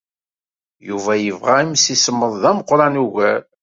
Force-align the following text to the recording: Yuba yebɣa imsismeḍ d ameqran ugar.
Yuba 0.87 1.13
yebɣa 1.17 1.55
imsismeḍ 1.63 2.33
d 2.41 2.43
ameqran 2.49 3.01
ugar. 3.03 3.41